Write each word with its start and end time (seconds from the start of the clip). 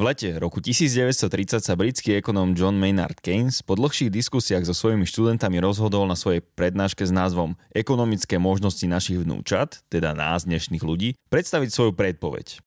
V 0.00 0.08
lete 0.08 0.32
roku 0.40 0.64
1930 0.64 1.60
sa 1.60 1.76
britský 1.76 2.24
ekonóm 2.24 2.56
John 2.56 2.80
Maynard 2.80 3.20
Keynes 3.20 3.60
po 3.60 3.76
dlhších 3.76 4.08
diskusiách 4.08 4.64
so 4.64 4.72
svojimi 4.72 5.04
študentami 5.04 5.60
rozhodol 5.60 6.08
na 6.08 6.16
svojej 6.16 6.40
prednáške 6.40 7.04
s 7.04 7.12
názvom 7.12 7.52
Ekonomické 7.76 8.40
možnosti 8.40 8.80
našich 8.88 9.20
vnúčat, 9.20 9.84
teda 9.92 10.16
nás 10.16 10.48
dnešných 10.48 10.80
ľudí, 10.80 11.20
predstaviť 11.28 11.68
svoju 11.68 11.92
predpoveď. 11.92 12.64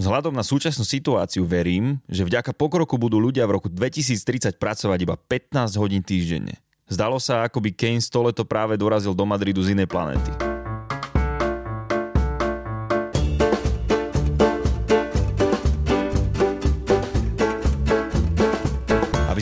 Vzhľadom 0.00 0.32
na 0.32 0.40
súčasnú 0.40 0.88
situáciu 0.88 1.44
verím, 1.44 2.00
že 2.08 2.24
vďaka 2.24 2.56
pokroku 2.56 2.96
budú 2.96 3.20
ľudia 3.20 3.44
v 3.44 3.60
roku 3.60 3.68
2030 3.68 4.56
pracovať 4.56 4.98
iba 5.04 5.20
15 5.20 5.76
hodín 5.76 6.00
týždenne. 6.00 6.64
Zdalo 6.88 7.20
sa, 7.20 7.44
ako 7.44 7.60
by 7.60 7.76
Keynes 7.76 8.08
to 8.08 8.24
leto 8.24 8.48
práve 8.48 8.80
dorazil 8.80 9.12
do 9.12 9.28
Madridu 9.28 9.60
z 9.60 9.76
inej 9.76 9.84
planéty. 9.84 10.49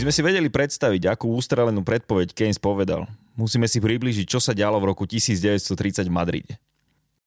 Sme 0.09 0.17
si 0.17 0.25
vedeli 0.25 0.48
predstaviť, 0.48 1.05
akú 1.05 1.37
ústrelenú 1.37 1.85
predpoveď 1.85 2.33
Keynes 2.33 2.57
povedal, 2.57 3.05
musíme 3.37 3.69
si 3.69 3.77
priblížiť, 3.77 4.25
čo 4.25 4.41
sa 4.41 4.57
dialo 4.57 4.81
v 4.81 4.97
roku 4.97 5.05
1930 5.05 6.09
v 6.09 6.09
Madride. 6.09 6.57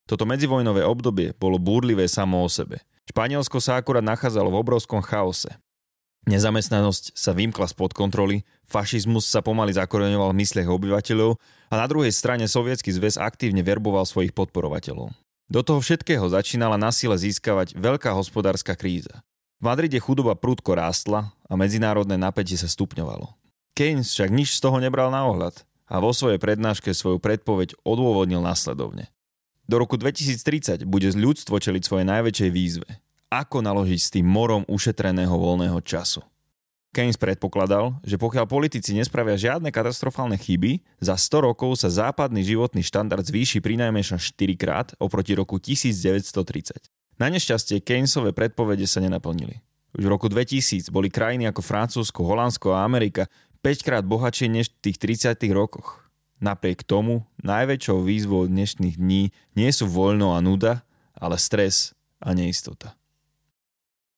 Toto 0.10 0.26
medzivojnové 0.26 0.82
obdobie 0.82 1.38
bolo 1.38 1.62
búrlivé 1.62 2.10
samo 2.10 2.42
o 2.42 2.50
sebe. 2.50 2.82
Španielsko 3.06 3.62
sa 3.62 3.78
akurát 3.78 4.02
nachádzalo 4.02 4.50
v 4.50 4.66
obrovskom 4.66 4.98
chaose. 5.06 5.54
Nezamestnanosť 6.26 7.14
sa 7.14 7.38
vymkla 7.38 7.70
spod 7.70 7.94
kontroly, 7.94 8.42
fašizmus 8.66 9.30
sa 9.30 9.46
pomaly 9.46 9.78
zakoreňoval 9.78 10.34
v 10.34 10.42
mysliach 10.42 10.74
obyvateľov 10.74 11.38
a 11.70 11.74
na 11.78 11.86
druhej 11.86 12.10
strane 12.10 12.50
sovietský 12.50 12.90
zväz 12.98 13.22
aktívne 13.22 13.62
verboval 13.62 14.10
svojich 14.10 14.34
podporovateľov. 14.34 15.14
Do 15.54 15.62
toho 15.62 15.86
všetkého 15.86 16.26
začínala 16.34 16.82
na 16.82 16.90
sile 16.90 17.14
získavať 17.14 17.78
veľká 17.78 18.10
hospodárska 18.10 18.74
kríza. 18.74 19.22
V 19.62 19.70
Madride 19.70 20.02
chudoba 20.02 20.34
prudko 20.34 20.74
rástla 20.74 21.38
a 21.46 21.54
medzinárodné 21.54 22.18
napätie 22.18 22.58
sa 22.58 22.66
stupňovalo. 22.66 23.30
Keynes 23.78 24.10
však 24.10 24.34
nič 24.34 24.58
z 24.58 24.60
toho 24.66 24.82
nebral 24.82 25.14
na 25.14 25.22
ohľad 25.30 25.54
a 25.86 26.02
vo 26.02 26.10
svojej 26.18 26.42
prednáške 26.42 26.90
svoju 26.98 27.22
predpoveď 27.22 27.78
odôvodnil 27.86 28.42
následovne. 28.42 29.14
Do 29.70 29.78
roku 29.78 30.02
2030 30.02 30.82
bude 30.90 31.14
ľudstvo 31.14 31.62
čeliť 31.62 31.78
svojej 31.86 32.10
najväčšej 32.10 32.50
výzve. 32.50 32.90
Ako 33.30 33.62
naložiť 33.62 34.02
s 34.02 34.10
tým 34.10 34.26
morom 34.26 34.66
ušetreného 34.66 35.38
voľného 35.38 35.78
času? 35.86 36.26
Keynes 36.90 37.22
predpokladal, 37.22 38.02
že 38.02 38.18
pokiaľ 38.18 38.50
politici 38.50 38.98
nespravia 38.98 39.38
žiadne 39.38 39.70
katastrofálne 39.70 40.42
chyby, 40.42 40.82
za 40.98 41.14
100 41.14 41.54
rokov 41.54 41.78
sa 41.78 41.94
západný 41.94 42.42
životný 42.42 42.82
štandard 42.82 43.22
zvýši 43.22 43.62
pri 43.62 43.78
najmenšom 43.78 44.18
4 44.18 44.58
krát 44.58 44.88
oproti 44.98 45.38
roku 45.38 45.62
1930. 45.62 46.82
Na 47.22 47.30
nešťastie 47.30 47.86
Keynesové 47.86 48.34
predpovede 48.34 48.90
sa 48.90 48.98
nenaplnili. 48.98 49.62
Už 49.94 50.02
v 50.02 50.10
roku 50.10 50.26
2000 50.26 50.90
boli 50.90 51.14
krajiny 51.14 51.46
ako 51.46 51.62
Francúzsko, 51.62 52.26
Holandsko 52.26 52.74
a 52.74 52.82
Amerika 52.82 53.30
5 53.62 53.86
krát 53.86 54.02
bohatšie 54.02 54.50
než 54.50 54.74
v 54.74 54.90
tých 54.90 54.98
30 55.30 55.38
rokoch. 55.54 56.10
Napriek 56.42 56.82
tomu, 56.82 57.22
najväčšou 57.46 58.02
výzvou 58.02 58.50
dnešných 58.50 58.98
dní 58.98 59.30
nie 59.54 59.70
sú 59.70 59.86
voľno 59.86 60.34
a 60.34 60.42
nuda, 60.42 60.82
ale 61.14 61.38
stres 61.38 61.94
a 62.18 62.34
neistota. 62.34 62.98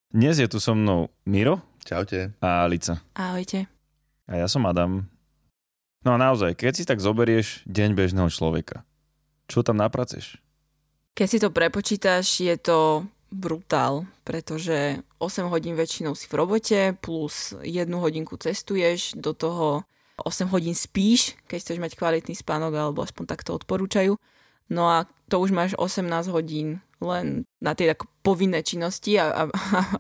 Dnes 0.08 0.40
je 0.40 0.48
tu 0.48 0.64
so 0.64 0.72
mnou 0.72 1.12
Miro. 1.28 1.60
Čaute. 1.84 2.32
A 2.40 2.64
Alica. 2.64 3.04
Ahojte. 3.20 3.68
A 4.32 4.40
ja 4.40 4.48
som 4.48 4.64
Adam. 4.64 5.12
No 6.08 6.16
a 6.16 6.18
naozaj, 6.24 6.56
keď 6.56 6.72
si 6.72 6.88
tak 6.88 7.04
zoberieš 7.04 7.68
deň 7.68 8.00
bežného 8.00 8.32
človeka, 8.32 8.88
čo 9.52 9.60
tam 9.60 9.84
napraceš? 9.84 10.40
Keď 11.14 11.28
si 11.30 11.38
to 11.38 11.54
prepočítaš, 11.54 12.26
je 12.42 12.58
to 12.58 13.06
brutál, 13.30 14.10
pretože 14.26 14.98
8 15.22 15.46
hodín 15.46 15.78
väčšinou 15.78 16.18
si 16.18 16.26
v 16.26 16.38
robote, 16.42 16.98
plus 17.02 17.54
1 17.62 17.86
hodinku 17.94 18.34
cestuješ, 18.38 19.14
do 19.14 19.38
toho 19.38 19.86
8 20.22 20.50
hodín 20.50 20.74
spíš, 20.74 21.38
keď 21.46 21.58
chceš 21.62 21.78
mať 21.78 21.92
kvalitný 21.98 22.34
spánok, 22.34 22.74
alebo 22.74 23.06
aspoň 23.06 23.30
takto 23.30 23.54
odporúčajú. 23.54 24.18
No 24.74 24.90
a 24.90 25.06
to 25.30 25.38
už 25.38 25.54
máš 25.54 25.78
18 25.78 26.34
hodín 26.34 26.82
len 26.98 27.46
na 27.62 27.78
tie 27.78 27.94
tak 27.94 28.10
povinné 28.26 28.66
činnosti, 28.66 29.14
a, 29.22 29.30
a, 29.30 29.44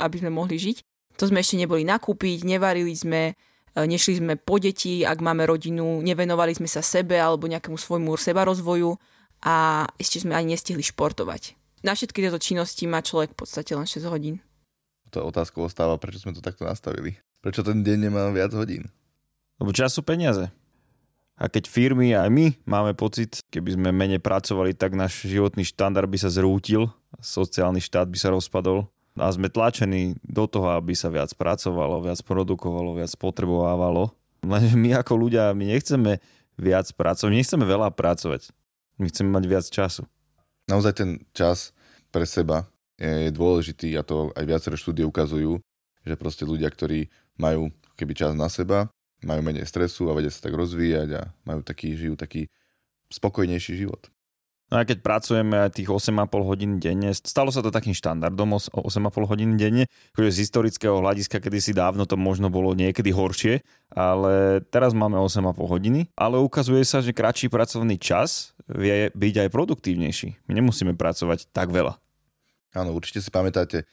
aby 0.06 0.18
sme 0.18 0.34
mohli 0.34 0.58
žiť. 0.58 0.78
To 1.22 1.30
sme 1.30 1.46
ešte 1.46 1.62
neboli 1.62 1.86
nakúpiť, 1.86 2.42
nevarili 2.42 2.98
sme, 2.98 3.38
e, 3.78 3.82
nešli 3.86 4.18
sme 4.18 4.34
po 4.34 4.58
deti, 4.58 5.06
ak 5.06 5.22
máme 5.22 5.46
rodinu, 5.46 6.02
nevenovali 6.02 6.58
sme 6.58 6.66
sa 6.66 6.82
sebe 6.82 7.22
alebo 7.22 7.46
nejakému 7.46 7.78
svojmu 7.78 8.18
seba 8.18 8.50
rozvoju 8.50 8.98
a 9.44 9.86
ešte 10.00 10.24
sme 10.24 10.34
ani 10.34 10.56
nestihli 10.56 10.81
športovať. 10.81 11.59
Na 11.84 11.92
všetky 11.94 12.24
tieto 12.24 12.40
činnosti 12.40 12.88
má 12.88 13.04
človek 13.04 13.36
v 13.36 13.40
podstate 13.44 13.76
len 13.76 13.84
6 13.84 14.08
hodín. 14.08 14.40
To 15.12 15.28
otázka 15.28 15.59
ostáva, 15.59 16.00
prečo 16.00 16.24
sme 16.24 16.34
to 16.34 16.42
takto 16.42 16.64
nastavili. 16.64 17.20
Prečo 17.44 17.62
ten 17.62 17.84
deň 17.84 18.08
nemá 18.08 18.31
viac 18.31 18.56
hodín? 18.56 18.88
Lebo 19.59 19.76
čas 19.76 19.92
sú 19.92 20.02
peniaze. 20.02 20.48
A 21.36 21.52
keď 21.52 21.68
firmy 21.68 22.16
aj 22.16 22.30
my 22.31 22.56
máme 22.64 22.96
pocit, 22.96 23.44
keby 23.52 23.76
sme 23.76 23.90
menej 23.92 24.24
pracovali, 24.24 24.72
tak 24.74 24.96
náš 24.96 25.28
životný 25.28 25.68
štandard 25.68 26.08
by 26.08 26.18
sa 26.18 26.31
zrútil, 26.31 26.88
sociálny 27.20 27.84
štát 27.84 28.08
by 28.08 28.18
sa 28.18 28.31
rozpadol 28.31 28.88
a 29.20 29.30
sme 29.30 29.52
tlačení 29.52 30.18
do 30.24 30.48
toho, 30.48 30.74
aby 30.74 30.96
sa 30.96 31.12
viac 31.12 31.30
pracovalo, 31.36 32.02
viac 32.02 32.22
produkovalo, 32.25 32.98
viac 32.98 33.12
potrebovávalo. 33.20 34.14
Lenže 34.46 34.78
my 34.78 35.04
ako 35.04 35.14
ľudia, 35.20 35.52
my 35.52 35.74
nechceme 35.74 36.22
viac 36.58 36.88
pracovať, 36.94 37.30
my 37.30 37.38
nechceme 37.42 37.66
veľa 37.66 37.90
pracovať. 37.92 38.54
My 39.03 39.12
chceme 39.12 39.36
mať 39.36 39.44
viac 39.52 39.66
času. 39.68 40.08
Naozaj 40.72 40.94
ten 40.96 41.09
čas 41.36 41.75
pre 42.08 42.24
seba 42.24 42.64
je 42.96 43.36
dôležitý 43.36 44.00
a 44.00 44.02
to 44.08 44.31
aj 44.31 44.47
viaceré 44.47 44.80
štúdie 44.80 45.03
ukazujú, 45.03 45.59
že 46.08 46.16
proste 46.16 46.47
ľudia, 46.47 46.72
ktorí 46.72 47.12
majú 47.36 47.68
keby 48.00 48.16
čas 48.16 48.31
na 48.31 48.47
seba, 48.47 48.88
majú 49.28 49.44
menej 49.44 49.68
stresu 49.68 50.08
a 50.08 50.16
vedia 50.16 50.31
sa 50.31 50.47
tak 50.47 50.56
rozvíjať 50.56 51.09
a 51.19 51.22
majú 51.44 51.59
taký, 51.68 52.00
žijú 52.00 52.16
taký 52.16 52.47
spokojnejší 53.12 53.75
život. 53.75 54.08
No 54.74 54.82
a 54.82 54.90
keď 54.90 55.06
pracujeme 55.06 55.70
aj 55.70 55.78
tých 55.78 55.86
8,5 55.86 56.34
hodín 56.50 56.82
denne, 56.82 57.14
stalo 57.14 57.54
sa 57.54 57.62
to 57.62 57.70
takým 57.70 57.94
štandardom 57.94 58.58
8,5 58.58 59.30
hodín 59.30 59.54
denne, 59.54 59.86
akože 60.18 60.34
z 60.34 60.50
historického 60.50 60.98
hľadiska 60.98 61.38
kedysi 61.38 61.78
dávno 61.78 62.10
to 62.10 62.18
možno 62.18 62.50
bolo 62.50 62.74
niekedy 62.74 63.14
horšie, 63.14 63.62
ale 63.94 64.66
teraz 64.74 64.98
máme 64.98 65.22
8,5 65.22 65.62
hodiny, 65.62 66.10
ale 66.18 66.42
ukazuje 66.42 66.82
sa, 66.90 67.06
že 67.06 67.14
kratší 67.14 67.54
pracovný 67.54 68.02
čas 68.02 68.58
vie 68.66 69.14
byť 69.14 69.46
aj 69.46 69.50
produktívnejší. 69.54 70.50
My 70.50 70.58
nemusíme 70.58 70.98
pracovať 70.98 71.54
tak 71.54 71.70
veľa. 71.70 71.94
Áno, 72.74 72.98
určite 72.98 73.22
si 73.22 73.30
pamätáte 73.30 73.86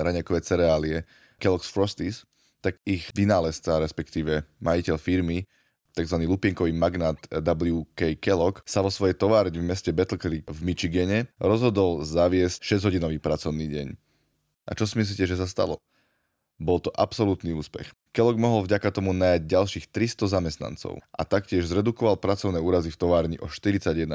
raňakové 0.00 0.40
cereálie 0.40 1.04
Kellogg's 1.36 1.68
Frosties, 1.68 2.24
tak 2.64 2.80
ich 2.88 3.12
vynálezca, 3.12 3.76
respektíve 3.76 4.48
majiteľ 4.64 4.96
firmy, 4.96 5.44
tzv. 5.92 6.16
lupienkový 6.26 6.72
magnát 6.74 7.18
W.K. 7.30 8.16
Kellogg 8.18 8.62
sa 8.66 8.80
vo 8.80 8.90
svojej 8.90 9.18
továrni 9.18 9.58
v 9.58 9.68
meste 9.68 9.90
Battle 9.90 10.20
Creek 10.20 10.46
v 10.46 10.60
Michigane 10.62 11.30
rozhodol 11.42 12.06
zaviesť 12.06 12.62
6-hodinový 12.62 13.18
pracovný 13.18 13.66
deň. 13.66 13.88
A 14.68 14.78
čo 14.78 14.86
si 14.86 14.96
myslíte, 14.98 15.26
že 15.26 15.36
sa 15.38 15.50
stalo? 15.50 15.82
Bol 16.60 16.76
to 16.76 16.92
absolútny 16.92 17.56
úspech. 17.56 17.90
Kellogg 18.12 18.36
mohol 18.36 18.68
vďaka 18.68 18.92
tomu 18.92 19.16
najať 19.16 19.48
ďalších 19.48 19.86
300 19.88 20.28
zamestnancov 20.28 21.00
a 21.08 21.22
taktiež 21.24 21.64
zredukoval 21.66 22.20
pracovné 22.20 22.60
úrazy 22.60 22.92
v 22.92 23.00
továrni 23.00 23.36
o 23.40 23.48
41%. 23.48 24.06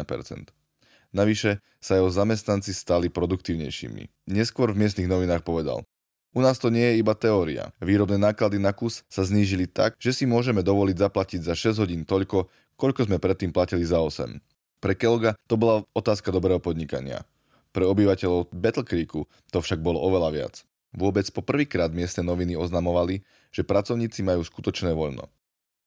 Navyše 1.15 1.63
sa 1.79 1.95
jeho 1.95 2.11
zamestnanci 2.11 2.75
stali 2.75 3.07
produktívnejšími. 3.07 4.29
Neskôr 4.29 4.75
v 4.75 4.83
miestnych 4.83 5.07
novinách 5.07 5.47
povedal, 5.47 5.87
u 6.35 6.43
nás 6.43 6.59
to 6.59 6.67
nie 6.67 6.83
je 6.83 6.99
iba 6.99 7.15
teória. 7.15 7.71
Výrobné 7.79 8.19
náklady 8.19 8.59
na 8.59 8.75
kus 8.75 9.07
sa 9.07 9.23
znížili 9.23 9.71
tak, 9.71 9.95
že 9.95 10.11
si 10.11 10.27
môžeme 10.27 10.59
dovoliť 10.59 10.99
zaplatiť 10.99 11.41
za 11.47 11.55
6 11.55 11.81
hodín 11.87 12.01
toľko, 12.03 12.51
koľko 12.75 13.07
sme 13.07 13.23
predtým 13.23 13.55
platili 13.55 13.87
za 13.87 14.03
8. 14.03 14.43
Pre 14.83 14.93
Kelga 14.99 15.39
to 15.47 15.55
bola 15.55 15.87
otázka 15.95 16.35
dobrého 16.35 16.59
podnikania. 16.59 17.23
Pre 17.71 17.87
obyvateľov 17.87 18.51
Battle 18.51 18.83
Creeku 18.83 19.25
to 19.49 19.63
však 19.63 19.79
bolo 19.79 20.03
oveľa 20.03 20.29
viac. 20.35 20.55
Vôbec 20.95 21.27
po 21.31 21.43
prvýkrát 21.43 21.91
miestne 21.91 22.27
noviny 22.27 22.55
oznamovali, 22.55 23.23
že 23.51 23.67
pracovníci 23.67 24.23
majú 24.23 24.43
skutočné 24.43 24.91
voľno. 24.91 25.27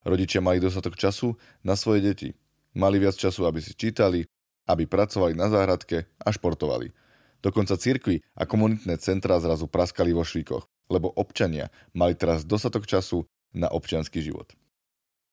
Rodičia 0.05 0.41
mali 0.41 0.61
dostatok 0.61 0.97
času 0.97 1.37
na 1.61 1.77
svoje 1.77 2.01
deti. 2.05 2.29
Mali 2.77 3.01
viac 3.01 3.17
času, 3.17 3.45
aby 3.49 3.61
si 3.61 3.73
čítali, 3.77 4.25
aby 4.69 4.85
pracovali 4.85 5.33
na 5.33 5.49
záhradke 5.49 6.09
a 6.21 6.29
športovali. 6.29 6.93
Dokonca 7.39 7.79
cirkvy 7.79 8.23
a 8.35 8.43
komunitné 8.47 8.99
centrá 8.99 9.39
zrazu 9.39 9.71
praskali 9.71 10.11
vo 10.11 10.27
švíkoch, 10.27 10.67
lebo 10.91 11.13
občania 11.15 11.71
mali 11.95 12.19
teraz 12.19 12.43
dostatok 12.43 12.89
času 12.91 13.31
na 13.55 13.71
občianský 13.71 14.19
život. 14.19 14.51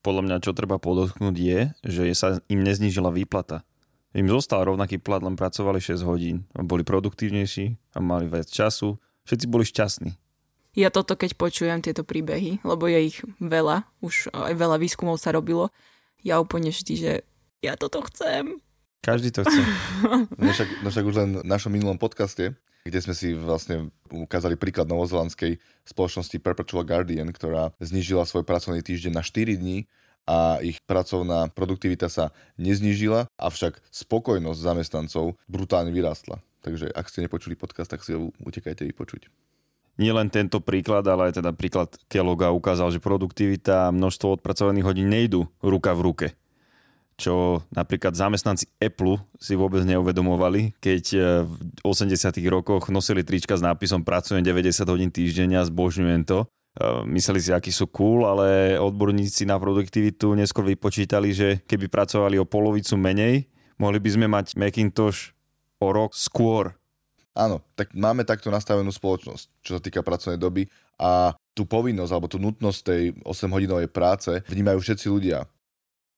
Podľa 0.06 0.22
mňa, 0.22 0.38
čo 0.46 0.54
treba 0.54 0.78
podotknúť 0.78 1.36
je, 1.36 1.60
že 1.82 2.04
sa 2.14 2.38
im 2.46 2.62
neznížila 2.62 3.10
výplata. 3.10 3.66
Im 4.14 4.30
zostal 4.30 4.64
rovnaký 4.64 5.02
plat, 5.02 5.20
len 5.20 5.34
pracovali 5.34 5.82
6 5.82 6.06
hodín, 6.06 6.46
boli 6.54 6.86
produktívnejší 6.86 7.98
a 7.98 8.00
mali 8.00 8.30
viac 8.30 8.48
času. 8.48 9.02
Všetci 9.26 9.46
boli 9.50 9.66
šťastní. 9.66 10.14
Ja 10.78 10.94
toto, 10.94 11.18
keď 11.18 11.34
počujem 11.36 11.82
tieto 11.82 12.06
príbehy, 12.06 12.62
lebo 12.62 12.86
je 12.86 13.00
ich 13.12 13.18
veľa, 13.42 13.88
už 14.06 14.30
aj 14.30 14.54
veľa 14.54 14.78
výskumov 14.78 15.18
sa 15.18 15.34
robilo, 15.34 15.74
ja 16.22 16.38
úplne 16.38 16.70
vždy, 16.70 16.94
že 16.96 17.14
ja 17.66 17.74
toto 17.74 18.06
chcem, 18.06 18.62
každý 19.02 19.32
to 19.32 19.44
chce. 19.44 19.62
No 20.42 20.52
však, 20.52 20.70
no 20.84 20.88
však 20.92 21.06
už 21.06 21.16
len 21.16 21.30
v 21.42 21.48
našom 21.48 21.72
minulom 21.74 21.98
podcaste 21.98 22.54
kde 22.86 23.02
sme 23.02 23.18
si 23.18 23.34
vlastne 23.34 23.90
ukázali 24.14 24.54
príklad 24.54 24.86
novozelandskej 24.86 25.58
spoločnosti 25.90 26.38
Perpetual 26.38 26.86
Guardian, 26.86 27.34
ktorá 27.34 27.74
znížila 27.82 28.30
svoj 28.30 28.46
pracovný 28.46 28.86
týždeň 28.86 29.12
na 29.18 29.26
4 29.26 29.58
dní 29.58 29.90
a 30.30 30.62
ich 30.62 30.78
pracovná 30.86 31.50
produktivita 31.50 32.14
sa 32.14 32.30
neznížila, 32.62 33.26
avšak 33.42 33.82
spokojnosť 33.90 34.60
zamestnancov 34.62 35.34
brutálne 35.50 35.90
vyrástla. 35.90 36.38
Takže 36.62 36.94
ak 36.94 37.10
ste 37.10 37.26
nepočuli 37.26 37.58
podcast, 37.58 37.90
tak 37.90 38.06
si 38.06 38.14
ho 38.14 38.30
utekajte 38.42 38.86
vypočuť. 38.86 39.34
Nie 39.98 40.14
len 40.14 40.30
tento 40.30 40.62
príklad, 40.62 41.08
ale 41.10 41.30
aj 41.30 41.42
teda 41.42 41.56
príklad 41.58 41.90
Kelloga 42.06 42.54
ukázal, 42.54 42.94
že 42.94 43.02
produktivita 43.02 43.90
a 43.90 43.94
množstvo 43.96 44.42
odpracovaných 44.42 44.86
hodín 44.86 45.10
nejdu 45.10 45.50
ruka 45.62 45.94
v 45.98 46.06
ruke 46.06 46.28
čo 47.16 47.64
napríklad 47.72 48.12
zamestnanci 48.12 48.68
Apple 48.76 49.16
si 49.40 49.56
vôbec 49.56 49.88
neuvedomovali, 49.88 50.76
keď 50.84 51.04
e, 51.16 51.20
v 51.48 51.54
80 51.88 52.12
rokoch 52.52 52.92
nosili 52.92 53.24
trička 53.24 53.56
s 53.56 53.64
nápisom 53.64 54.04
pracujem 54.04 54.44
90 54.44 54.84
hodín 54.92 55.12
týždenia, 55.12 55.64
zbožňujem 55.64 56.28
to. 56.28 56.44
E, 56.44 56.48
mysleli 57.16 57.40
si, 57.40 57.56
akí 57.56 57.72
sú 57.72 57.88
cool, 57.88 58.28
ale 58.28 58.76
odborníci 58.76 59.48
na 59.48 59.56
produktivitu 59.56 60.36
neskôr 60.36 60.68
vypočítali, 60.68 61.32
že 61.32 61.64
keby 61.64 61.88
pracovali 61.88 62.36
o 62.36 62.46
polovicu 62.48 63.00
menej, 63.00 63.48
mohli 63.80 64.00
by 64.04 64.10
sme 64.12 64.28
mať 64.28 64.60
Macintosh 64.60 65.32
o 65.80 65.96
rok 65.96 66.12
skôr. 66.12 66.76
Áno, 67.36 67.64
tak 67.80 67.92
máme 67.96 68.28
takto 68.28 68.52
nastavenú 68.52 68.92
spoločnosť, 68.92 69.44
čo 69.64 69.72
sa 69.76 69.82
týka 69.84 70.04
pracovnej 70.04 70.40
doby 70.40 70.68
a 70.96 71.36
tú 71.56 71.68
povinnosť 71.68 72.12
alebo 72.12 72.28
tú 72.32 72.40
nutnosť 72.40 72.80
tej 72.84 73.04
8-hodinovej 73.24 73.92
práce 73.92 74.32
vnímajú 74.48 74.80
všetci 74.80 75.08
ľudia 75.12 75.44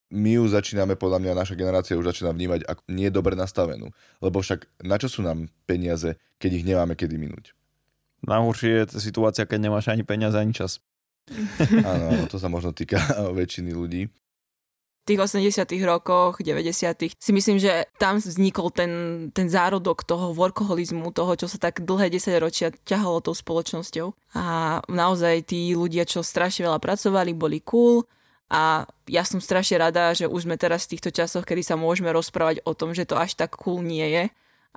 my 0.07 0.39
ju 0.39 0.43
začíname, 0.47 0.95
podľa 0.95 1.19
mňa 1.19 1.33
naša 1.35 1.55
generácia 1.59 1.99
už 1.99 2.15
začína 2.15 2.31
vnímať 2.31 2.63
ako 2.63 2.81
nie 2.87 3.11
dobre 3.11 3.35
nastavenú. 3.35 3.91
Lebo 4.23 4.39
však 4.39 4.67
na 4.87 4.95
čo 4.95 5.11
sú 5.11 5.19
nám 5.19 5.51
peniaze, 5.67 6.15
keď 6.39 6.51
ich 6.63 6.67
nemáme 6.67 6.95
kedy 6.95 7.19
minúť? 7.19 7.51
Najhoršie 8.23 8.87
je 8.87 9.03
situácia, 9.03 9.45
keď 9.45 9.69
nemáš 9.69 9.91
ani 9.91 10.07
peniaze, 10.07 10.39
ani 10.39 10.55
čas. 10.55 10.79
Áno, 11.83 12.07
áno, 12.07 12.23
to 12.31 12.39
sa 12.39 12.47
možno 12.47 12.71
týka 12.71 12.95
väčšiny 13.39 13.75
ľudí. 13.75 14.07
V 14.07 15.15
tých 15.15 15.19
80 15.19 15.67
rokoch, 15.83 16.39
90 16.39 17.15
si 17.15 17.31
myslím, 17.31 17.59
že 17.59 17.87
tam 17.99 18.19
vznikol 18.19 18.71
ten, 18.71 18.91
ten 19.31 19.47
zárodok 19.47 20.03
toho 20.07 20.31
workoholizmu, 20.35 21.11
toho, 21.11 21.35
čo 21.35 21.51
sa 21.51 21.59
tak 21.59 21.83
dlhé 21.83 22.11
10 22.11 22.31
ročia 22.39 22.71
ťahalo 22.71 23.23
tou 23.23 23.35
spoločnosťou. 23.35 24.35
A 24.35 24.79
naozaj 24.87 25.51
tí 25.51 25.75
ľudia, 25.75 26.07
čo 26.07 26.23
strašne 26.23 26.67
veľa 26.67 26.79
pracovali, 26.79 27.31
boli 27.35 27.59
cool, 27.63 28.07
a 28.47 28.87
ja 29.11 29.23
som 29.27 29.43
strašne 29.43 29.83
rada, 29.83 30.15
že 30.15 30.23
už 30.23 30.47
sme 30.47 30.55
teraz 30.55 30.87
v 30.87 30.95
týchto 30.95 31.11
časoch, 31.11 31.43
kedy 31.43 31.67
sa 31.67 31.75
môžeme 31.75 32.07
rozprávať 32.15 32.63
o 32.63 32.71
tom, 32.71 32.95
že 32.95 33.03
to 33.03 33.19
až 33.19 33.35
tak 33.35 33.59
cool 33.59 33.83
nie 33.83 34.07
je 34.07 34.23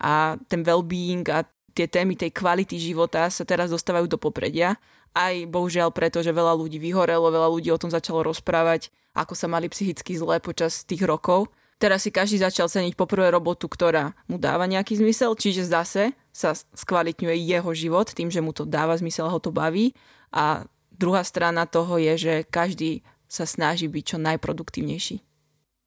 a 0.00 0.40
ten 0.50 0.66
well-being 0.66 1.22
a 1.30 1.46
tie 1.76 1.86
témy 1.86 2.18
tej 2.18 2.34
kvality 2.34 2.80
života 2.80 3.30
sa 3.30 3.46
teraz 3.46 3.70
dostávajú 3.70 4.10
do 4.10 4.18
popredia. 4.18 4.74
Aj 5.14 5.34
bohužiaľ 5.46 5.94
preto, 5.94 6.22
že 6.22 6.34
veľa 6.34 6.54
ľudí 6.58 6.82
vyhorelo, 6.82 7.30
veľa 7.30 7.48
ľudí 7.50 7.70
o 7.70 7.78
tom 7.78 7.90
začalo 7.90 8.26
rozprávať, 8.26 8.90
ako 9.14 9.34
sa 9.38 9.46
mali 9.46 9.70
psychicky 9.70 10.18
zlé 10.18 10.42
počas 10.42 10.82
tých 10.82 11.02
rokov. 11.06 11.50
Teraz 11.80 12.04
si 12.04 12.12
každý 12.12 12.42
začal 12.42 12.68
ceniť 12.68 12.92
poprvé 12.92 13.32
robotu, 13.32 13.64
ktorá 13.64 14.12
mu 14.28 14.36
dáva 14.36 14.68
nejaký 14.68 15.00
zmysel, 15.00 15.32
čiže 15.32 15.64
zase 15.64 16.12
sa 16.28 16.52
skvalitňuje 16.54 17.36
jeho 17.40 17.70
život 17.72 18.12
tým, 18.12 18.28
že 18.28 18.44
mu 18.44 18.52
to 18.52 18.68
dáva 18.68 18.94
zmysel 19.00 19.32
ho 19.32 19.38
to 19.40 19.48
baví. 19.48 19.96
A 20.30 20.68
druhá 20.92 21.24
strana 21.24 21.64
toho 21.64 21.96
je, 21.96 22.14
že 22.20 22.34
každý 22.46 23.00
sa 23.30 23.46
snaží 23.46 23.86
byť 23.86 24.04
čo 24.04 24.18
najproduktívnejší. 24.18 25.22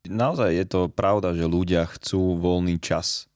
Naozaj 0.07 0.49
je 0.55 0.65
to 0.67 0.81
pravda, 0.87 1.35
že 1.35 1.43
ľudia 1.43 1.83
chcú 1.91 2.39
voľný 2.39 2.79
čas 2.79 3.27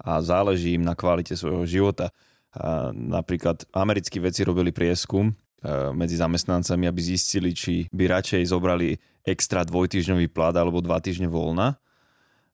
a 0.00 0.20
záleží 0.24 0.80
im 0.80 0.84
na 0.84 0.96
kvalite 0.96 1.36
svojho 1.36 1.68
života. 1.68 2.08
A 2.56 2.90
napríklad 2.90 3.68
americkí 3.70 4.18
vedci 4.18 4.42
robili 4.42 4.74
prieskum 4.74 5.30
e, 5.30 5.34
medzi 5.94 6.18
zamestnancami, 6.18 6.88
aby 6.88 7.00
zistili, 7.00 7.54
či 7.54 7.86
by 7.92 8.10
radšej 8.10 8.42
zobrali 8.48 8.96
extra 9.22 9.62
dvojtyžňový 9.62 10.32
plat 10.32 10.56
alebo 10.56 10.82
dva 10.82 10.98
týždne 10.98 11.28
voľna. 11.30 11.78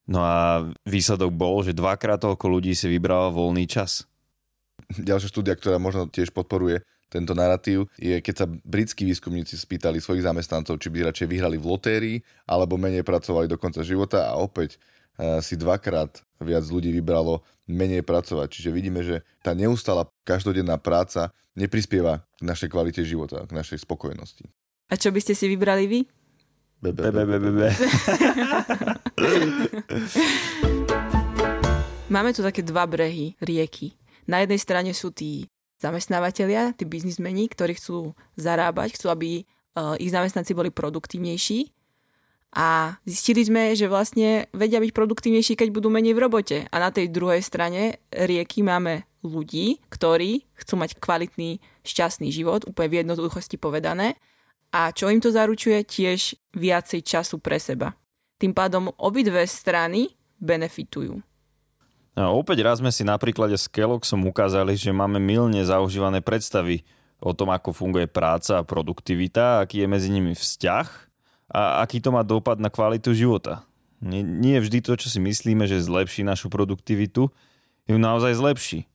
No 0.06 0.22
a 0.22 0.62
výsledok 0.86 1.34
bol, 1.34 1.64
že 1.66 1.74
dvakrát 1.74 2.22
toľko 2.22 2.46
ľudí 2.46 2.76
si 2.76 2.86
vybralo 2.86 3.34
voľný 3.34 3.66
čas. 3.66 4.06
Ďalšia 4.94 5.32
štúdia, 5.32 5.58
ktorá 5.58 5.82
možno 5.82 6.06
tiež 6.06 6.30
podporuje 6.30 6.86
tento 7.06 7.32
narratív, 7.38 7.86
je 7.96 8.18
keď 8.18 8.34
sa 8.34 8.46
britskí 8.46 9.06
výskumníci 9.06 9.54
spýtali 9.54 10.02
svojich 10.02 10.26
zamestnancov, 10.26 10.82
či 10.82 10.90
by 10.90 11.10
radšej 11.10 11.28
vyhrali 11.30 11.56
v 11.56 11.66
lotérii, 11.66 12.16
alebo 12.46 12.74
menej 12.74 13.06
pracovali 13.06 13.46
do 13.46 13.54
konca 13.58 13.86
života 13.86 14.26
a 14.26 14.38
opäť 14.38 14.76
uh, 15.18 15.38
si 15.38 15.54
dvakrát 15.54 16.22
viac 16.42 16.66
ľudí 16.66 16.90
vybralo 16.90 17.46
menej 17.70 18.02
pracovať. 18.02 18.48
Čiže 18.50 18.70
vidíme, 18.74 19.00
že 19.06 19.22
tá 19.42 19.54
neustála 19.54 20.10
každodenná 20.26 20.78
práca 20.82 21.30
neprispieva 21.56 22.26
k 22.36 22.42
našej 22.44 22.68
kvalite 22.68 23.02
života, 23.06 23.46
k 23.48 23.54
našej 23.56 23.82
spokojnosti. 23.82 24.44
A 24.86 24.94
čo 24.94 25.10
by 25.10 25.18
ste 25.18 25.34
si 25.34 25.50
vybrali 25.50 25.88
vy? 25.88 26.00
Bebe, 26.78 27.08
bebe, 27.08 27.36
bebe. 27.40 27.68
Máme 32.06 32.30
tu 32.36 32.44
také 32.44 32.62
dva 32.62 32.86
brehy 32.86 33.34
rieky. 33.42 33.96
Na 34.30 34.44
jednej 34.44 34.60
strane 34.62 34.92
sú 34.94 35.10
tí 35.10 35.48
zamestnávateľia, 35.80 36.72
tí 36.76 36.88
biznismeni, 36.88 37.48
ktorí 37.48 37.76
chcú 37.76 38.16
zarábať, 38.40 38.96
chcú, 38.96 39.12
aby 39.12 39.30
uh, 39.42 39.94
ich 40.00 40.12
zamestnanci 40.12 40.56
boli 40.56 40.72
produktívnejší. 40.72 41.72
A 42.56 42.96
zistili 43.04 43.44
sme, 43.44 43.76
že 43.76 43.84
vlastne 43.84 44.48
vedia 44.56 44.80
byť 44.80 44.92
produktívnejší, 44.96 45.60
keď 45.60 45.68
budú 45.76 45.92
menej 45.92 46.16
v 46.16 46.22
robote. 46.24 46.58
A 46.72 46.76
na 46.80 46.88
tej 46.88 47.12
druhej 47.12 47.44
strane 47.44 48.00
rieky 48.08 48.64
máme 48.64 49.04
ľudí, 49.20 49.84
ktorí 49.92 50.48
chcú 50.56 50.80
mať 50.80 50.96
kvalitný, 50.96 51.60
šťastný 51.84 52.32
život, 52.32 52.64
úplne 52.64 52.88
v 52.88 52.98
jednoduchosti 53.04 53.60
povedané. 53.60 54.16
A 54.72 54.88
čo 54.88 55.12
im 55.12 55.20
to 55.20 55.28
zaručuje? 55.28 55.84
Tiež 55.84 56.32
viacej 56.56 57.04
času 57.04 57.36
pre 57.36 57.60
seba. 57.60 57.92
Tým 58.40 58.56
pádom 58.56 58.88
obidve 58.96 59.44
strany 59.44 60.16
benefitujú. 60.40 61.20
Opäť 62.16 62.64
raz 62.64 62.80
sme 62.80 62.88
si 62.88 63.04
na 63.04 63.20
príklade 63.20 63.60
s 63.60 63.68
Kelloggsom 63.68 64.24
ukázali, 64.24 64.72
že 64.72 64.88
máme 64.88 65.20
milne 65.20 65.60
zaužívané 65.60 66.24
predstavy 66.24 66.80
o 67.20 67.36
tom, 67.36 67.52
ako 67.52 67.76
funguje 67.76 68.08
práca 68.08 68.56
a 68.56 68.64
produktivita, 68.64 69.60
aký 69.60 69.84
je 69.84 69.88
medzi 69.92 70.08
nimi 70.08 70.32
vzťah 70.32 70.88
a 71.52 71.84
aký 71.84 72.00
to 72.00 72.08
má 72.16 72.24
dopad 72.24 72.56
na 72.56 72.72
kvalitu 72.72 73.12
života. 73.12 73.68
Nie, 74.00 74.24
nie 74.24 74.56
vždy 74.56 74.80
to, 74.80 74.96
čo 74.96 75.12
si 75.12 75.20
myslíme, 75.20 75.68
že 75.68 75.76
zlepší 75.76 76.24
našu 76.24 76.48
produktivitu, 76.48 77.28
ju 77.84 77.96
naozaj 78.00 78.32
zlepší. 78.32 78.88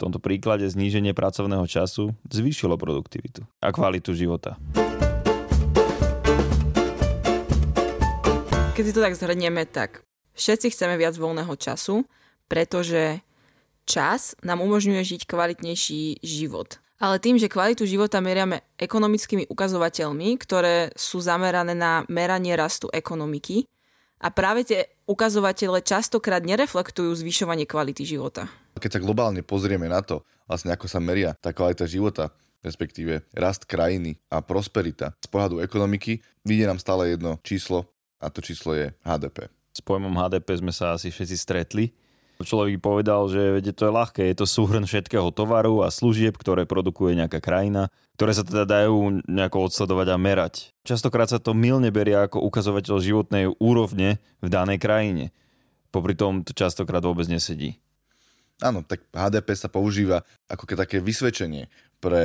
V 0.00 0.08
tomto 0.08 0.16
príklade 0.16 0.64
zníženie 0.64 1.12
pracovného 1.12 1.68
času 1.68 2.16
zvýšilo 2.32 2.80
produktivitu 2.80 3.44
a 3.60 3.68
kvalitu 3.68 4.16
života. 4.16 4.56
Keď 8.72 8.84
si 8.88 8.92
to 8.96 9.04
tak 9.04 9.12
zhrnieme, 9.12 9.68
tak 9.68 10.00
všetci 10.32 10.72
chceme 10.72 10.96
viac 10.96 11.20
voľného 11.20 11.52
času, 11.60 12.08
pretože 12.52 13.24
čas 13.88 14.36
nám 14.44 14.60
umožňuje 14.60 15.00
žiť 15.00 15.22
kvalitnejší 15.24 16.20
život. 16.20 16.76
Ale 17.00 17.16
tým, 17.16 17.40
že 17.40 17.48
kvalitu 17.48 17.88
života 17.88 18.20
meriame 18.20 18.60
ekonomickými 18.76 19.48
ukazovateľmi, 19.48 20.36
ktoré 20.36 20.92
sú 20.92 21.24
zamerané 21.24 21.72
na 21.72 22.04
meranie 22.12 22.52
rastu 22.52 22.92
ekonomiky, 22.92 23.64
a 24.22 24.30
práve 24.30 24.62
tie 24.62 24.86
ukazovatele 25.08 25.82
častokrát 25.82 26.46
nereflektujú 26.46 27.10
zvyšovanie 27.10 27.66
kvality 27.66 28.06
života. 28.06 28.46
Keď 28.78 29.00
sa 29.00 29.02
globálne 29.02 29.42
pozrieme 29.42 29.90
na 29.90 29.98
to, 29.98 30.22
vlastne 30.46 30.70
ako 30.70 30.86
sa 30.86 31.02
meria 31.02 31.34
tá 31.42 31.50
kvalita 31.50 31.90
života, 31.90 32.30
respektíve 32.62 33.26
rast 33.34 33.66
krajiny 33.66 34.14
a 34.30 34.38
prosperita 34.38 35.10
z 35.18 35.26
pohľadu 35.26 35.58
ekonomiky, 35.58 36.22
vidie 36.46 36.70
nám 36.70 36.78
stále 36.78 37.18
jedno 37.18 37.42
číslo 37.42 37.90
a 38.22 38.30
to 38.30 38.38
číslo 38.38 38.78
je 38.78 38.94
HDP. 39.02 39.50
S 39.74 39.82
pojmom 39.82 40.14
HDP 40.14 40.62
sme 40.62 40.70
sa 40.70 40.94
asi 40.94 41.10
všetci 41.10 41.34
stretli 41.34 41.90
človek 42.44 42.78
povedal, 42.78 43.26
že 43.26 43.58
vede, 43.58 43.72
to 43.74 43.88
je 43.88 43.96
ľahké, 43.96 44.22
je 44.30 44.36
to 44.38 44.46
súhrn 44.46 44.84
všetkého 44.86 45.32
tovaru 45.32 45.82
a 45.82 45.90
služieb, 45.90 46.36
ktoré 46.36 46.68
produkuje 46.68 47.18
nejaká 47.18 47.42
krajina, 47.42 47.88
ktoré 48.14 48.36
sa 48.36 48.44
teda 48.44 48.68
dajú 48.68 49.24
nejako 49.26 49.70
odsledovať 49.70 50.06
a 50.12 50.16
merať. 50.20 50.54
Častokrát 50.86 51.30
sa 51.30 51.40
to 51.40 51.56
milne 51.56 51.88
berie 51.88 52.14
ako 52.14 52.42
ukazovateľ 52.44 52.96
životnej 53.00 53.44
úrovne 53.58 54.22
v 54.42 54.48
danej 54.50 54.78
krajine. 54.82 55.34
Popri 55.92 56.16
tom 56.16 56.44
to 56.46 56.54
častokrát 56.56 57.04
vôbec 57.04 57.26
nesedí. 57.26 57.82
Áno, 58.62 58.86
tak 58.86 59.02
HDP 59.10 59.58
sa 59.58 59.66
používa 59.66 60.22
ako 60.46 60.78
také 60.78 61.02
vysvedčenie 61.02 61.66
pre 62.02 62.24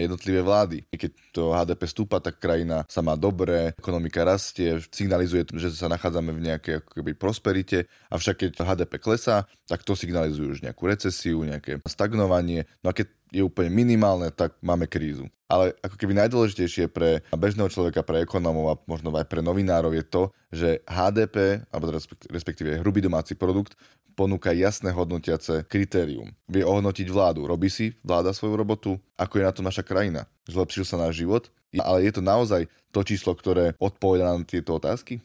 jednotlivé 0.00 0.40
vlády. 0.40 0.88
Keď 0.88 1.36
to 1.36 1.52
HDP 1.52 1.84
stúpa, 1.84 2.16
tak 2.16 2.40
krajina 2.40 2.88
sa 2.88 3.04
má 3.04 3.12
dobre, 3.12 3.76
ekonomika 3.76 4.24
rastie, 4.24 4.80
signalizuje, 4.88 5.44
že 5.52 5.68
sa 5.76 5.92
nachádzame 5.92 6.32
v 6.32 6.48
nejakej 6.48 6.74
ako 6.80 6.90
keby 6.96 7.12
prosperite, 7.12 7.84
avšak 8.08 8.48
keď 8.48 8.64
HDP 8.64 8.96
klesá, 8.96 9.44
tak 9.68 9.84
to 9.84 9.92
signalizuje 9.92 10.56
už 10.56 10.64
nejakú 10.64 10.88
recesiu, 10.88 11.44
nejaké 11.44 11.84
stagnovanie. 11.84 12.64
No 12.80 12.88
a 12.88 12.96
keď 12.96 13.12
je 13.28 13.44
úplne 13.44 13.68
minimálne, 13.68 14.32
tak 14.32 14.56
máme 14.64 14.88
krízu. 14.88 15.28
ale 15.48 15.72
ako 15.80 15.96
keby 15.96 16.12
najdôležitejšie 16.12 16.92
pre 16.92 17.24
bežného 17.32 17.72
človeka, 17.72 18.04
pre 18.04 18.28
ekonómov 18.28 18.64
a 18.68 18.78
možno 18.84 19.08
aj 19.16 19.24
pre 19.24 19.40
novinárov 19.40 19.96
je 19.96 20.04
to, 20.04 20.22
že 20.52 20.84
HDP, 20.84 21.64
alebo 21.72 21.88
respektíve 22.28 22.84
hrubý 22.84 23.00
domáci 23.00 23.32
produkt, 23.32 23.72
ponúka 24.18 24.50
jasné 24.50 24.90
hodnotiace 24.90 25.62
kritérium. 25.70 26.34
Vie 26.50 26.66
ohodnotiť 26.66 27.06
vládu. 27.06 27.46
Robí 27.46 27.70
si 27.70 27.94
vláda 28.02 28.34
svoju 28.34 28.58
robotu? 28.58 28.98
Ako 29.14 29.38
je 29.38 29.46
na 29.46 29.54
to 29.54 29.62
naša 29.62 29.86
krajina? 29.86 30.26
Zlepšil 30.50 30.82
sa 30.82 30.98
náš 30.98 31.22
život? 31.22 31.54
Ale 31.78 32.02
je 32.02 32.18
to 32.18 32.22
naozaj 32.26 32.66
to 32.90 33.06
číslo, 33.06 33.38
ktoré 33.38 33.78
odpoveda 33.78 34.34
na 34.34 34.42
tieto 34.42 34.74
otázky? 34.74 35.22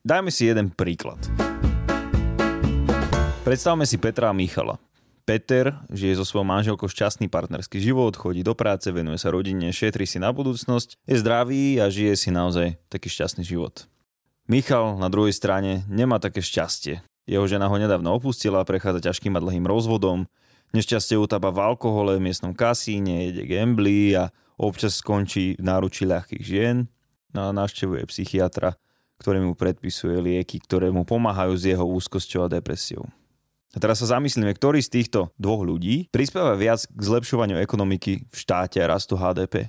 Dajme 0.00 0.32
si 0.32 0.48
jeden 0.48 0.72
príklad. 0.72 1.20
Predstavme 3.44 3.84
si 3.84 4.00
Petra 4.00 4.32
a 4.32 4.34
Michala. 4.34 4.80
Peter 5.26 5.74
žije 5.90 6.22
so 6.22 6.24
svojou 6.24 6.46
manželkou 6.46 6.86
šťastný 6.86 7.26
partnerský 7.26 7.82
život, 7.82 8.14
chodí 8.14 8.46
do 8.46 8.54
práce, 8.54 8.86
venuje 8.94 9.18
sa 9.18 9.34
rodine, 9.34 9.74
šetrí 9.74 10.06
si 10.06 10.22
na 10.22 10.30
budúcnosť, 10.30 11.02
je 11.02 11.16
zdravý 11.18 11.82
a 11.82 11.90
žije 11.90 12.14
si 12.14 12.30
naozaj 12.30 12.78
taký 12.86 13.10
šťastný 13.10 13.42
život. 13.42 13.90
Michal 14.46 14.94
na 15.02 15.10
druhej 15.10 15.34
strane 15.34 15.82
nemá 15.90 16.22
také 16.22 16.38
šťastie. 16.38 17.02
Jeho 17.26 17.42
žena 17.50 17.66
ho 17.66 17.74
nedávno 17.74 18.14
opustila, 18.14 18.62
prechádza 18.62 19.10
ťažkým 19.10 19.34
a 19.34 19.42
dlhým 19.42 19.66
rozvodom, 19.66 20.30
nešťastie 20.70 21.18
utápa 21.18 21.50
v 21.50 21.74
alkohole, 21.74 22.16
v 22.16 22.30
miestnom 22.30 22.54
kasíne, 22.54 23.30
jede 23.30 23.50
gambly 23.50 24.14
a 24.14 24.30
občas 24.54 25.02
skončí 25.02 25.58
v 25.58 25.62
náručí 25.62 26.06
ľahkých 26.06 26.42
žien 26.42 26.86
no 27.34 27.50
a 27.50 27.54
navštevuje 27.54 28.08
psychiatra, 28.08 28.78
ktorý 29.20 29.42
mu 29.44 29.52
predpisuje 29.52 30.16
lieky, 30.22 30.62
ktoré 30.64 30.88
mu 30.88 31.04
pomáhajú 31.04 31.52
s 31.52 31.64
jeho 31.68 31.84
úzkosťou 31.84 32.46
a 32.46 32.52
depresiou. 32.52 33.04
A 33.74 33.82
teraz 33.82 34.00
sa 34.00 34.16
zamyslíme, 34.16 34.48
ktorý 34.56 34.80
z 34.80 34.88
týchto 34.88 35.34
dvoch 35.36 35.60
ľudí 35.60 36.08
prispieva 36.08 36.56
viac 36.56 36.88
k 36.88 37.00
zlepšovaniu 37.00 37.60
ekonomiky 37.60 38.24
v 38.24 38.36
štáte 38.36 38.80
a 38.80 38.88
rastu 38.88 39.20
HDP. 39.20 39.68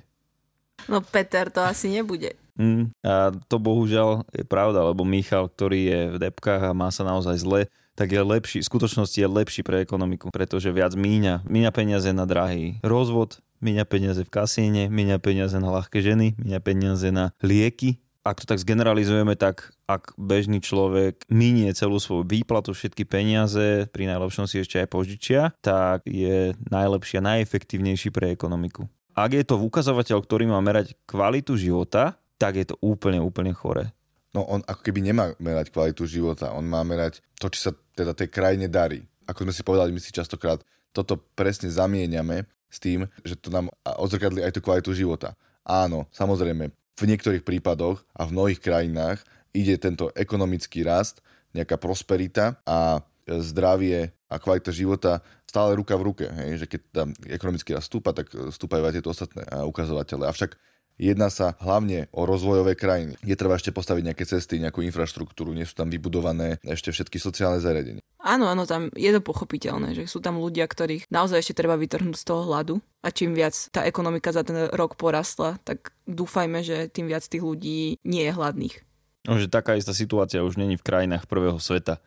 No 0.88 1.04
Peter 1.04 1.52
to 1.52 1.60
asi 1.60 1.92
nebude. 1.92 2.32
Mm, 2.58 2.90
a 3.06 3.30
to 3.46 3.56
bohužiaľ 3.62 4.26
je 4.34 4.42
pravda, 4.42 4.82
lebo 4.82 5.06
Michal, 5.06 5.46
ktorý 5.46 5.80
je 5.86 6.00
v 6.12 6.16
depkách 6.28 6.62
a 6.68 6.76
má 6.76 6.90
sa 6.90 7.06
naozaj 7.06 7.38
zle, 7.38 7.60
tak 7.94 8.14
je 8.14 8.22
lepší, 8.22 8.58
v 8.62 8.70
skutočnosti 8.70 9.18
je 9.18 9.26
lepší 9.26 9.62
pre 9.66 9.82
ekonomiku, 9.82 10.30
pretože 10.30 10.70
viac 10.70 10.94
míňa. 10.94 11.46
Míňa 11.46 11.70
peniaze 11.74 12.10
na 12.14 12.26
drahý 12.26 12.78
rozvod, 12.82 13.42
míňa 13.58 13.86
peniaze 13.86 14.22
v 14.22 14.30
kasíne, 14.30 14.86
míňa 14.86 15.18
peniaze 15.18 15.58
na 15.58 15.70
ľahké 15.70 15.98
ženy, 16.02 16.38
míňa 16.38 16.60
peniaze 16.62 17.10
na 17.10 17.34
lieky, 17.42 17.98
ak 18.28 18.44
to 18.44 18.46
tak 18.52 18.60
zgeneralizujeme, 18.60 19.32
tak 19.40 19.72
ak 19.88 20.12
bežný 20.20 20.60
človek 20.60 21.24
minie 21.32 21.72
celú 21.72 21.96
svoju 21.96 22.28
výplatu, 22.28 22.76
všetky 22.76 23.08
peniaze, 23.08 23.88
pri 23.88 24.04
najlepšom 24.04 24.44
si 24.44 24.60
ešte 24.60 24.84
aj 24.84 24.88
požičia, 24.92 25.40
tak 25.64 26.04
je 26.04 26.52
najlepší 26.68 27.24
a 27.24 27.26
najefektívnejší 27.34 28.12
pre 28.12 28.28
ekonomiku. 28.28 28.84
Ak 29.16 29.32
je 29.32 29.42
to 29.42 29.56
ukazovateľ, 29.58 30.22
ktorý 30.22 30.44
má 30.46 30.60
merať 30.60 30.94
kvalitu 31.08 31.56
života, 31.56 32.20
tak 32.38 32.56
je 32.56 32.66
to 32.70 32.76
úplne, 32.80 33.18
úplne 33.18 33.50
chore. 33.52 33.90
No 34.32 34.46
on 34.46 34.62
ako 34.64 34.80
keby 34.86 35.02
nemá 35.02 35.34
merať 35.42 35.74
kvalitu 35.74 36.06
života, 36.06 36.54
on 36.54 36.64
má 36.64 36.80
merať 36.86 37.20
to, 37.42 37.50
či 37.50 37.68
sa 37.68 37.72
teda 37.96 38.14
tej 38.14 38.30
krajine 38.30 38.70
darí. 38.70 39.02
Ako 39.26 39.44
sme 39.44 39.52
si 39.52 39.66
povedali, 39.66 39.92
my 39.92 40.00
si 40.00 40.14
častokrát 40.14 40.62
toto 40.94 41.20
presne 41.36 41.68
zamieňame 41.68 42.48
s 42.68 42.78
tým, 42.80 43.08
že 43.24 43.36
to 43.36 43.48
nám 43.48 43.68
odzrkadli 43.84 44.44
aj 44.44 44.56
tú 44.56 44.60
kvalitu 44.64 44.92
života. 44.92 45.36
Áno, 45.64 46.08
samozrejme, 46.12 46.72
v 46.72 47.04
niektorých 47.04 47.44
prípadoch 47.44 48.00
a 48.16 48.24
v 48.24 48.34
mnohých 48.34 48.60
krajinách 48.60 49.20
ide 49.52 49.76
tento 49.80 50.12
ekonomický 50.16 50.84
rast, 50.84 51.20
nejaká 51.56 51.80
prosperita 51.80 52.60
a 52.68 53.00
zdravie 53.28 54.12
a 54.28 54.36
kvalita 54.36 54.72
života 54.72 55.24
stále 55.48 55.76
ruka 55.76 55.96
v 55.96 56.06
ruke. 56.12 56.26
Hej? 56.28 56.64
Že 56.64 56.66
keď 56.68 56.80
tam 56.92 57.08
ekonomický 57.24 57.70
rast 57.76 57.88
stúpa, 57.88 58.12
tak 58.12 58.32
stúpajú 58.32 58.84
aj 58.84 58.94
tieto 59.00 59.12
ostatné 59.12 59.44
ukazovatele. 59.64 60.28
Avšak 60.28 60.56
Jedná 60.98 61.30
sa 61.30 61.54
hlavne 61.62 62.10
o 62.10 62.26
rozvojové 62.26 62.74
krajiny. 62.74 63.14
Je 63.22 63.38
treba 63.38 63.54
ešte 63.54 63.70
postaviť 63.70 64.02
nejaké 64.10 64.26
cesty, 64.26 64.58
nejakú 64.58 64.82
infraštruktúru, 64.82 65.54
nie 65.54 65.62
sú 65.62 65.78
tam 65.78 65.86
vybudované 65.94 66.58
ešte 66.66 66.90
všetky 66.90 67.22
sociálne 67.22 67.62
zariadenia. 67.62 68.02
Áno, 68.18 68.50
áno, 68.50 68.66
tam 68.66 68.90
je 68.98 69.14
to 69.14 69.22
pochopiteľné, 69.22 69.94
že 69.94 70.10
sú 70.10 70.18
tam 70.18 70.42
ľudia, 70.42 70.66
ktorých 70.66 71.06
naozaj 71.06 71.38
ešte 71.38 71.62
treba 71.62 71.78
vytrhnúť 71.78 72.18
z 72.18 72.26
toho 72.26 72.42
hladu 72.50 72.82
a 72.98 73.14
čím 73.14 73.30
viac 73.30 73.54
tá 73.70 73.86
ekonomika 73.86 74.34
za 74.34 74.42
ten 74.42 74.66
rok 74.74 74.98
porastla, 74.98 75.62
tak 75.62 75.94
dúfajme, 76.10 76.66
že 76.66 76.90
tým 76.90 77.06
viac 77.06 77.22
tých 77.22 77.46
ľudí 77.46 78.02
nie 78.02 78.22
je 78.26 78.34
hladných. 78.34 78.82
No, 79.30 79.38
že 79.38 79.46
taká 79.46 79.78
istá 79.78 79.94
situácia 79.94 80.42
už 80.42 80.58
není 80.58 80.74
v 80.74 80.82
krajinách 80.82 81.30
prvého 81.30 81.62
sveta. 81.62 82.02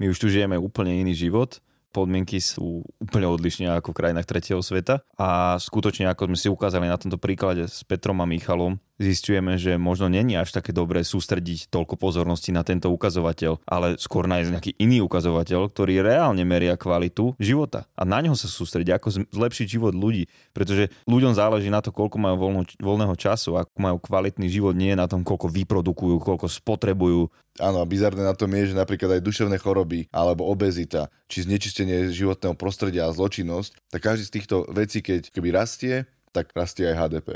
My 0.00 0.08
už 0.08 0.16
tu 0.16 0.32
žijeme 0.32 0.56
úplne 0.56 0.96
iný 0.96 1.12
život 1.12 1.60
podmienky 1.90 2.38
sú 2.38 2.86
úplne 3.02 3.26
odlišné 3.26 3.70
ako 3.70 3.90
v 3.92 3.98
krajinách 3.98 4.26
tretieho 4.30 4.62
sveta. 4.62 5.02
A 5.18 5.58
skutočne, 5.58 6.06
ako 6.10 6.30
sme 6.30 6.38
si 6.38 6.48
ukázali 6.48 6.86
na 6.86 6.98
tomto 6.98 7.18
príklade 7.18 7.66
s 7.66 7.82
Petrom 7.82 8.22
a 8.22 8.26
Michalom, 8.26 8.78
zistujeme, 9.00 9.56
že 9.56 9.80
možno 9.80 10.12
není 10.12 10.36
až 10.36 10.52
také 10.52 10.76
dobré 10.76 11.00
sústrediť 11.00 11.72
toľko 11.72 11.96
pozornosti 11.96 12.52
na 12.52 12.60
tento 12.60 12.92
ukazovateľ, 12.92 13.64
ale 13.64 13.96
skôr 13.96 14.28
nájsť 14.28 14.52
nejaký 14.52 14.72
iný 14.76 15.00
ukazovateľ, 15.08 15.72
ktorý 15.72 16.04
reálne 16.04 16.44
meria 16.44 16.76
kvalitu 16.76 17.32
života. 17.40 17.88
A 17.96 18.04
na 18.04 18.20
ňo 18.20 18.36
sa 18.36 18.46
sústrediť, 18.46 18.92
ako 18.92 19.32
zlepšiť 19.32 19.66
život 19.66 19.96
ľudí, 19.96 20.28
pretože 20.52 20.92
ľuďom 21.08 21.32
záleží 21.32 21.72
na 21.72 21.80
to, 21.80 21.90
koľko 21.96 22.20
majú 22.20 22.36
voľno, 22.36 22.62
voľného 22.76 23.16
času, 23.16 23.56
ako 23.56 23.72
majú 23.80 23.96
kvalitný 24.04 24.52
život, 24.52 24.76
nie 24.76 24.92
na 24.92 25.08
tom, 25.08 25.24
koľko 25.24 25.48
vyprodukujú, 25.48 26.20
koľko 26.20 26.46
spotrebujú. 26.46 27.32
Áno, 27.60 27.84
a 27.84 27.86
bizarné 27.86 28.24
na 28.24 28.32
tom 28.32 28.48
je, 28.56 28.72
že 28.72 28.74
napríklad 28.74 29.20
aj 29.20 29.22
duševné 29.22 29.60
choroby 29.60 30.08
alebo 30.10 30.48
obezita, 30.48 31.12
či 31.28 31.44
znečistenie 31.44 32.08
životného 32.08 32.56
prostredia 32.56 33.06
a 33.06 33.14
zločinnosť, 33.14 33.76
tak 33.92 34.00
každý 34.00 34.24
z 34.24 34.34
týchto 34.40 34.56
vecí, 34.72 35.04
keď 35.04 35.28
keby 35.28 35.52
rastie, 35.52 36.08
tak 36.32 36.50
rastie 36.56 36.88
aj 36.88 36.96
HDP. 36.96 37.28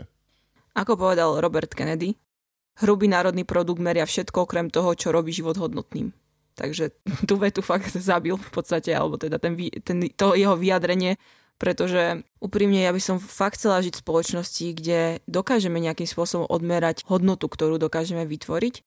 Ako 0.75 0.97
povedal 0.97 1.39
Robert 1.39 1.71
Kennedy, 1.77 2.17
hrubý 2.83 3.07
národný 3.07 3.45
produkt 3.47 3.79
meria 3.79 4.09
všetko 4.09 4.49
okrem 4.49 4.73
toho, 4.73 4.97
čo 4.97 5.15
robí 5.15 5.31
život 5.31 5.61
hodnotným. 5.61 6.11
Takže 6.57 6.97
tú 7.29 7.37
vetu 7.37 7.61
fakt 7.61 7.93
zabil 7.95 8.35
v 8.35 8.51
podstate, 8.51 8.91
alebo 8.97 9.21
teda 9.21 9.37
ten, 9.37 9.55
ten, 9.85 10.09
to 10.17 10.35
jeho 10.35 10.57
vyjadrenie, 10.57 11.21
pretože 11.55 12.27
úprimne 12.43 12.83
ja 12.83 12.91
by 12.91 12.99
som 12.99 13.23
fakt 13.23 13.63
chcela 13.63 13.79
žiť 13.79 13.95
v 13.95 14.03
spoločnosti, 14.03 14.67
kde 14.75 15.01
dokážeme 15.31 15.79
nejakým 15.79 16.09
spôsobom 16.09 16.51
odmerať 16.51 17.07
hodnotu, 17.07 17.47
ktorú 17.47 17.79
dokážeme 17.79 18.27
vytvoriť 18.27 18.83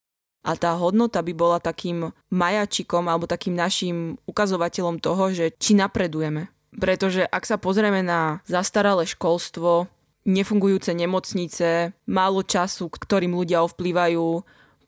a 0.47 0.55
tá 0.55 0.71
hodnota 0.79 1.19
by 1.19 1.33
bola 1.35 1.57
takým 1.59 2.13
majačikom 2.31 3.07
alebo 3.11 3.27
takým 3.27 3.57
našim 3.57 4.15
ukazovateľom 4.23 5.03
toho, 5.03 5.35
že 5.35 5.51
či 5.59 5.75
napredujeme. 5.75 6.47
Pretože 6.77 7.25
ak 7.25 7.43
sa 7.43 7.57
pozrieme 7.59 8.05
na 8.05 8.39
zastaralé 8.47 9.03
školstvo, 9.09 9.89
nefungujúce 10.27 10.93
nemocnice, 10.93 11.95
málo 12.07 12.43
času, 12.43 12.91
ktorým 12.91 13.33
ľudia 13.33 13.63
ovplyvajú, 13.65 14.43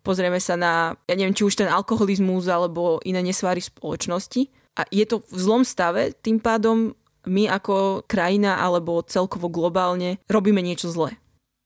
pozrieme 0.05 0.37
sa 0.39 0.55
na, 0.59 0.95
ja 1.07 1.15
neviem, 1.15 1.35
či 1.35 1.47
už 1.47 1.59
ten 1.59 1.67
alkoholizmus 1.71 2.47
alebo 2.47 3.03
iné 3.03 3.19
nesváry 3.19 3.63
spoločnosti. 3.63 4.47
A 4.79 4.87
je 4.93 5.03
to 5.03 5.25
v 5.27 5.39
zlom 5.39 5.63
stave, 5.67 6.15
tým 6.23 6.39
pádom 6.39 6.95
my 7.27 7.51
ako 7.51 8.07
krajina 8.07 8.63
alebo 8.63 9.03
celkovo 9.03 9.51
globálne 9.51 10.23
robíme 10.31 10.63
niečo 10.63 10.87
zlé. 10.87 11.19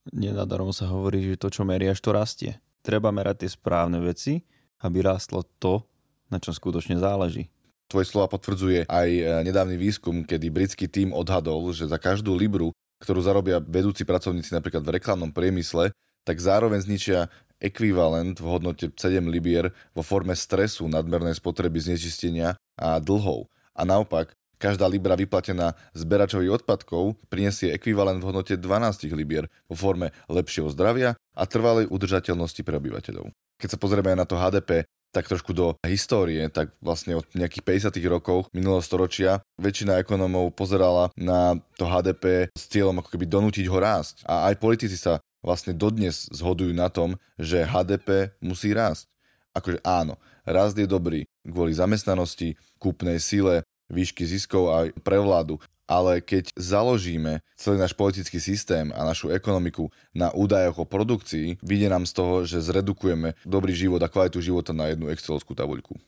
Nenadarom 0.09 0.73
sa 0.73 0.89
hovorí, 0.89 1.21
že 1.23 1.39
to, 1.39 1.53
čo 1.53 1.61
meriaš, 1.61 2.01
to 2.01 2.09
rastie 2.09 2.62
treba 2.83 3.09
merať 3.09 3.47
tie 3.47 3.49
správne 3.55 4.03
veci, 4.03 4.43
aby 4.83 4.99
rástlo 4.99 5.47
to, 5.57 5.87
na 6.27 6.37
čom 6.37 6.51
skutočne 6.51 6.99
záleží. 6.99 7.47
Tvoje 7.87 8.09
slova 8.11 8.27
potvrdzuje 8.27 8.89
aj 8.91 9.09
e, 9.09 9.23
nedávny 9.47 9.79
výskum, 9.79 10.27
kedy 10.27 10.51
britský 10.51 10.91
tým 10.91 11.15
odhadol, 11.15 11.71
že 11.71 11.87
za 11.87 11.95
každú 11.95 12.35
libru, 12.35 12.75
ktorú 12.99 13.23
zarobia 13.23 13.63
vedúci 13.63 14.03
pracovníci 14.03 14.51
napríklad 14.51 14.83
v 14.83 14.99
reklamnom 14.99 15.31
priemysle, 15.31 15.95
tak 16.23 16.37
zároveň 16.39 16.83
zničia 16.83 17.31
ekvivalent 17.63 18.39
v 18.39 18.47
hodnote 18.47 18.91
7 18.91 19.23
libier 19.27 19.71
vo 19.95 20.03
forme 20.03 20.35
stresu, 20.35 20.87
nadmernej 20.91 21.39
spotreby 21.39 21.79
znečistenia 21.79 22.59
a 22.75 22.99
dlhov. 22.99 23.47
A 23.73 23.87
naopak, 23.87 24.35
Každá 24.63 24.87
libra 24.87 25.19
vyplatená 25.19 25.75
zberačovi 25.91 26.47
odpadkov 26.47 27.19
prinesie 27.27 27.75
ekvivalent 27.75 28.23
v 28.23 28.31
hodnote 28.31 28.55
12 28.55 29.11
libier 29.11 29.51
vo 29.67 29.75
forme 29.75 30.15
lepšieho 30.31 30.71
zdravia 30.71 31.19
a 31.33 31.43
trvalej 31.49 31.89
udržateľnosti 31.89 32.61
pre 32.61 32.77
obyvateľov. 32.77 33.33
Keď 33.57 33.69
sa 33.73 33.81
pozrieme 33.81 34.13
na 34.13 34.25
to 34.25 34.37
HDP, 34.37 34.85
tak 35.13 35.29
trošku 35.29 35.53
do 35.53 35.77
histórie, 35.85 36.41
tak 36.49 36.73
vlastne 36.81 37.21
od 37.21 37.25
nejakých 37.37 37.93
50. 37.93 38.01
rokov 38.09 38.49
minulého 38.49 38.81
storočia 38.81 39.45
väčšina 39.61 40.01
ekonomov 40.01 40.57
pozerala 40.57 41.13
na 41.13 41.61
to 41.77 41.85
HDP 41.85 42.49
s 42.49 42.65
cieľom 42.65 42.97
ako 42.97 43.13
keby 43.13 43.29
donútiť 43.29 43.69
ho 43.69 43.77
rásť. 43.77 44.25
A 44.25 44.49
aj 44.49 44.57
politici 44.57 44.97
sa 44.97 45.21
vlastne 45.45 45.77
dodnes 45.77 46.25
zhodujú 46.33 46.73
na 46.73 46.89
tom, 46.89 47.13
že 47.37 47.61
HDP 47.61 48.33
musí 48.41 48.73
rásť. 48.73 49.05
Akože 49.53 49.85
áno, 49.85 50.17
rast 50.49 50.73
je 50.73 50.89
dobrý 50.89 51.29
kvôli 51.45 51.77
zamestnanosti, 51.77 52.57
kúpnej 52.81 53.21
sile, 53.21 53.61
výšky 53.91 54.25
ziskov 54.25 54.63
a 54.73 54.77
prevládu. 55.05 55.61
Ale 55.83 56.23
keď 56.23 56.55
založíme 56.55 57.43
celý 57.59 57.75
náš 57.75 57.91
politický 57.91 58.39
systém 58.39 58.95
a 58.95 59.03
našu 59.03 59.35
ekonomiku 59.35 59.91
na 60.15 60.31
údajoch 60.31 60.83
o 60.83 60.89
produkcii, 60.89 61.59
vyjde 61.59 61.87
nám 61.91 62.07
z 62.07 62.13
toho, 62.15 62.35
že 62.47 62.63
zredukujeme 62.63 63.35
dobrý 63.43 63.75
život 63.75 63.99
a 63.99 64.07
kvalitu 64.07 64.39
života 64.39 64.71
na 64.71 64.91
jednu 64.91 65.11
excelovskú 65.11 65.51
tabuľku. 65.51 65.99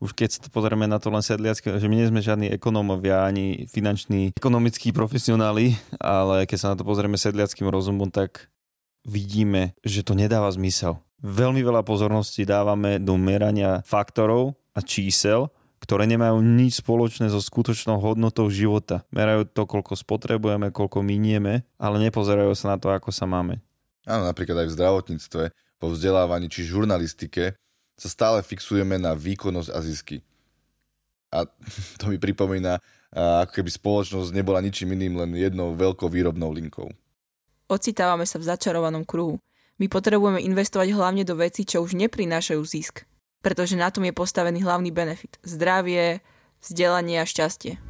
už 0.00 0.16
keď 0.16 0.28
sa 0.32 0.40
pozrieme 0.48 0.88
na 0.88 0.96
to 0.96 1.12
len 1.12 1.20
sedliacky, 1.20 1.68
že 1.68 1.88
my 1.88 1.94
nie 1.96 2.08
sme 2.08 2.24
žiadni 2.24 2.48
ekonómovia 2.56 3.24
ani 3.24 3.68
finanční 3.68 4.32
ekonomickí 4.32 4.96
profesionáli, 4.96 5.76
ale 6.00 6.48
keď 6.48 6.58
sa 6.58 6.70
na 6.72 6.76
to 6.80 6.88
pozrieme 6.88 7.20
sedliackým 7.20 7.68
rozumom, 7.68 8.08
tak 8.08 8.48
vidíme, 9.04 9.76
že 9.84 10.00
to 10.00 10.16
nedáva 10.16 10.48
zmysel. 10.52 11.00
Veľmi 11.20 11.60
veľa 11.60 11.84
pozornosti 11.84 12.48
dávame 12.48 12.96
do 12.96 13.20
merania 13.20 13.84
faktorov 13.84 14.56
a 14.72 14.80
čísel, 14.80 15.52
ktoré 15.80 16.04
nemajú 16.04 16.44
nič 16.44 16.84
spoločné 16.84 17.32
so 17.32 17.40
skutočnou 17.40 17.96
hodnotou 17.98 18.46
života. 18.52 19.02
Merajú 19.10 19.48
to, 19.48 19.64
koľko 19.64 19.96
spotrebujeme, 19.96 20.68
koľko 20.70 21.00
minieme, 21.00 21.64
ale 21.80 21.96
nepozerajú 22.04 22.52
sa 22.52 22.72
na 22.72 22.76
to, 22.76 22.92
ako 22.92 23.08
sa 23.10 23.24
máme. 23.24 23.64
Áno, 24.04 24.28
napríklad 24.28 24.64
aj 24.64 24.68
v 24.68 24.76
zdravotníctve, 24.76 25.42
po 25.80 25.86
vzdelávaní 25.88 26.52
či 26.52 26.68
žurnalistike 26.68 27.56
sa 27.96 28.08
stále 28.08 28.44
fixujeme 28.44 29.00
na 29.00 29.16
výkonnosť 29.16 29.70
a 29.72 29.78
zisky. 29.80 30.16
A 31.32 31.48
to 32.00 32.12
mi 32.12 32.20
pripomína, 32.20 32.80
ako 33.16 33.52
keby 33.60 33.70
spoločnosť 33.72 34.30
nebola 34.36 34.60
ničím 34.60 34.92
iným, 34.94 35.16
len 35.16 35.30
jednou 35.34 35.72
veľkou 35.74 36.06
výrobnou 36.06 36.52
linkou. 36.52 36.86
Ocitávame 37.70 38.26
sa 38.26 38.36
v 38.36 38.48
začarovanom 38.50 39.06
kruhu. 39.06 39.38
My 39.80 39.88
potrebujeme 39.88 40.44
investovať 40.44 40.92
hlavne 40.92 41.24
do 41.24 41.38
vecí, 41.38 41.64
čo 41.64 41.80
už 41.80 41.96
neprinášajú 41.96 42.60
zisk, 42.60 43.08
pretože 43.40 43.76
na 43.76 43.88
tom 43.88 44.04
je 44.04 44.12
postavený 44.12 44.64
hlavný 44.64 44.92
benefit. 44.92 45.40
Zdravie, 45.44 46.20
vzdelanie 46.60 47.20
a 47.20 47.26
šťastie. 47.28 47.80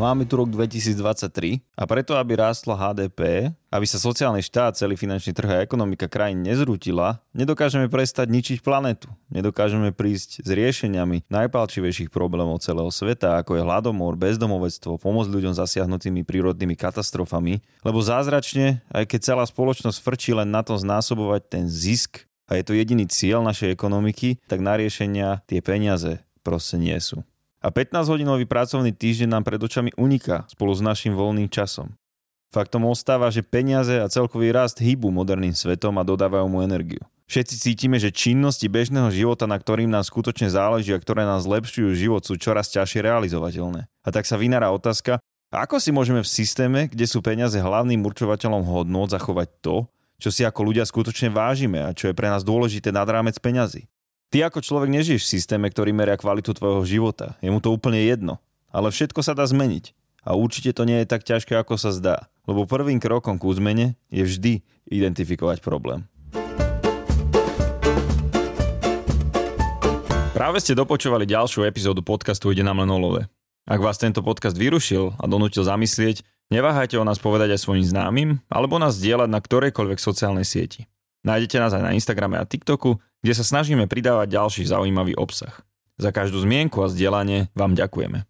Máme 0.00 0.24
tu 0.24 0.40
rok 0.40 0.48
2023 0.48 1.60
a 1.76 1.84
preto, 1.84 2.16
aby 2.16 2.32
rástla 2.32 2.72
HDP, 2.72 3.52
aby 3.68 3.84
sa 3.84 4.00
sociálny 4.00 4.40
štát, 4.40 4.72
celý 4.72 4.96
finančný 4.96 5.36
trh 5.36 5.50
a 5.52 5.60
ekonomika 5.60 6.08
krajín 6.08 6.40
nezrútila, 6.40 7.20
nedokážeme 7.36 7.84
prestať 7.92 8.32
ničiť 8.32 8.64
planetu. 8.64 9.12
Nedokážeme 9.28 9.92
prísť 9.92 10.40
s 10.40 10.48
riešeniami 10.48 11.28
najpalčivejších 11.28 12.08
problémov 12.08 12.64
celého 12.64 12.88
sveta, 12.88 13.44
ako 13.44 13.60
je 13.60 13.66
hladomor, 13.68 14.16
bezdomovectvo, 14.16 14.96
pomoc 14.96 15.28
ľuďom 15.28 15.52
zasiahnutými 15.52 16.24
prírodnými 16.24 16.80
katastrofami, 16.80 17.60
lebo 17.84 18.00
zázračne, 18.00 18.80
aj 18.96 19.04
keď 19.04 19.20
celá 19.20 19.44
spoločnosť 19.44 20.00
frčí 20.00 20.32
len 20.32 20.48
na 20.48 20.64
tom 20.64 20.80
znásobovať 20.80 21.44
ten 21.44 21.68
zisk 21.68 22.24
a 22.50 22.58
je 22.58 22.66
to 22.66 22.74
jediný 22.74 23.06
cieľ 23.06 23.46
našej 23.46 23.70
ekonomiky, 23.70 24.42
tak 24.50 24.58
na 24.58 24.74
riešenia 24.74 25.46
tie 25.46 25.62
peniaze 25.62 26.26
proste 26.42 26.74
nie 26.82 26.98
sú. 26.98 27.22
A 27.62 27.70
15-hodinový 27.70 28.50
pracovný 28.50 28.90
týždeň 28.90 29.38
nám 29.38 29.44
pred 29.46 29.60
očami 29.62 29.94
uniká 29.94 30.50
spolu 30.50 30.74
s 30.74 30.82
našim 30.82 31.14
voľným 31.14 31.46
časom. 31.46 31.94
Faktom 32.50 32.82
ostáva, 32.90 33.30
že 33.30 33.46
peniaze 33.46 33.94
a 34.02 34.10
celkový 34.10 34.50
rast 34.50 34.82
hýbu 34.82 35.14
moderným 35.14 35.54
svetom 35.54 35.94
a 36.00 36.02
dodávajú 36.02 36.50
mu 36.50 36.66
energiu. 36.66 36.98
Všetci 37.30 37.54
cítime, 37.62 37.94
že 38.02 38.10
činnosti 38.10 38.66
bežného 38.66 39.06
života, 39.14 39.46
na 39.46 39.54
ktorým 39.54 39.86
nám 39.86 40.02
skutočne 40.02 40.50
záleží 40.50 40.90
a 40.90 40.98
ktoré 40.98 41.22
nás 41.22 41.46
zlepšujú 41.46 41.94
život, 41.94 42.26
sú 42.26 42.34
čoraz 42.34 42.74
ťažšie 42.74 43.06
realizovateľné. 43.06 43.86
A 43.86 44.08
tak 44.10 44.26
sa 44.26 44.34
vynára 44.34 44.74
otázka, 44.74 45.22
ako 45.54 45.78
si 45.78 45.94
môžeme 45.94 46.26
v 46.26 46.32
systéme, 46.32 46.80
kde 46.90 47.06
sú 47.06 47.22
peniaze 47.22 47.54
hlavným 47.54 48.02
určovateľom 48.02 48.66
hodnot, 48.66 49.14
zachovať 49.14 49.46
to, 49.62 49.86
čo 50.20 50.28
si 50.28 50.44
ako 50.44 50.68
ľudia 50.68 50.84
skutočne 50.84 51.32
vážime 51.32 51.80
a 51.80 51.96
čo 51.96 52.12
je 52.12 52.14
pre 52.14 52.28
nás 52.28 52.44
dôležité 52.44 52.92
nad 52.92 53.08
rámec 53.08 53.40
peňazí. 53.40 53.88
Ty 54.28 54.52
ako 54.52 54.60
človek 54.60 54.92
nežiješ 54.92 55.26
v 55.26 55.32
systéme, 55.40 55.66
ktorý 55.72 55.90
meria 55.96 56.14
kvalitu 56.14 56.52
tvojho 56.54 56.84
života. 56.86 57.40
Je 57.42 57.50
mu 57.50 57.58
to 57.58 57.72
úplne 57.72 57.98
jedno. 57.98 58.38
Ale 58.70 58.94
všetko 58.94 59.26
sa 59.26 59.34
dá 59.34 59.42
zmeniť. 59.42 59.90
A 60.22 60.38
určite 60.38 60.70
to 60.76 60.86
nie 60.86 61.02
je 61.02 61.10
tak 61.10 61.26
ťažké, 61.26 61.58
ako 61.58 61.74
sa 61.74 61.90
zdá. 61.90 62.30
Lebo 62.46 62.68
prvým 62.68 63.02
krokom 63.02 63.40
k 63.40 63.50
zmene 63.58 63.86
je 64.12 64.22
vždy 64.22 64.52
identifikovať 64.86 65.64
problém. 65.64 66.06
Práve 70.30 70.62
ste 70.62 70.78
dopočúvali 70.78 71.26
ďalšiu 71.26 71.66
epizódu 71.66 72.06
podcastu 72.06 72.54
Ide 72.54 72.62
nám 72.62 72.86
len 72.86 72.92
olové. 72.92 73.26
Ak 73.66 73.82
vás 73.82 73.98
tento 73.98 74.22
podcast 74.22 74.54
vyrušil 74.54 75.18
a 75.18 75.24
donútil 75.26 75.66
zamyslieť, 75.66 76.22
neváhajte 76.50 76.98
o 76.98 77.06
nás 77.06 77.16
povedať 77.16 77.56
aj 77.56 77.60
svojim 77.62 77.86
známym 77.86 78.42
alebo 78.50 78.76
nás 78.76 78.98
zdieľať 78.98 79.28
na 79.30 79.40
ktorejkoľvek 79.40 79.98
sociálnej 79.98 80.44
sieti. 80.44 80.84
Nájdete 81.24 81.56
nás 81.60 81.72
aj 81.72 81.82
na 81.84 81.92
Instagrame 81.94 82.40
a 82.40 82.48
TikToku, 82.48 82.98
kde 83.20 83.32
sa 83.36 83.44
snažíme 83.44 83.84
pridávať 83.86 84.32
ďalší 84.36 84.62
zaujímavý 84.66 85.14
obsah. 85.16 85.52
Za 86.00 86.10
každú 86.16 86.40
zmienku 86.40 86.80
a 86.80 86.88
zdieľanie 86.88 87.52
vám 87.52 87.76
ďakujeme. 87.76 88.24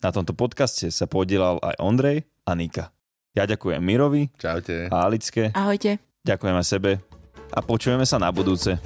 Na 0.00 0.10
tomto 0.12 0.32
podcaste 0.36 0.88
sa 0.92 1.04
podielal 1.08 1.60
aj 1.60 1.76
Ondrej 1.80 2.28
a 2.44 2.52
Nika. 2.56 2.92
Ja 3.32 3.48
ďakujem 3.48 3.80
Mirovi 3.80 4.28
Čaute. 4.36 4.88
a 4.92 4.96
Alicke. 5.08 5.52
Ahojte. 5.56 5.96
Ďakujeme 6.24 6.62
sebe 6.64 7.00
a 7.50 7.58
počujeme 7.64 8.04
sa 8.04 8.20
na 8.20 8.28
budúce. 8.28 8.76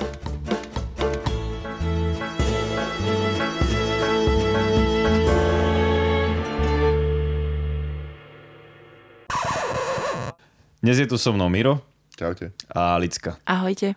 Dnes 10.84 11.00
je 11.00 11.08
tu 11.08 11.16
so 11.16 11.32
mnou 11.32 11.48
Miro 11.48 11.80
Čaute. 12.12 12.52
a 12.68 12.92
Alicka. 12.92 13.40
Ahojte. 13.48 13.96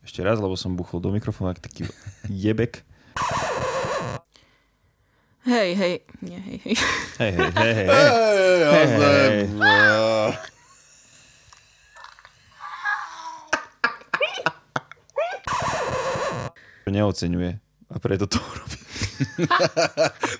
Ešte 0.00 0.24
raz, 0.24 0.40
lebo 0.40 0.56
som 0.56 0.72
buchol 0.72 1.04
do 1.04 1.12
mikrofónu 1.12 1.52
ako 1.52 1.60
taký 1.60 1.84
jebek. 2.32 2.80
Hej, 5.44 5.76
hej. 5.76 5.94
Nie, 6.24 6.40
hej, 6.40 6.58
hej. 6.64 6.76
Hej, 7.20 7.32
hej, 7.36 7.50
hej, 7.52 7.72
hej. 7.76 7.88
hej. 7.92 8.08
Hej. 9.04 9.52
Neoceňuje 16.88 17.50
a 17.92 17.96
preto 18.00 18.24
to 18.24 18.40
robí. 18.40 18.80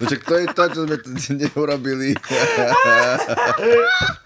No 0.03 0.11
čak 0.11 0.27
to 0.27 0.35
je 0.35 0.47
to, 0.51 0.62
čo 0.75 0.81
sme 0.83 0.99
t- 0.99 1.14
neurobili. 1.38 2.11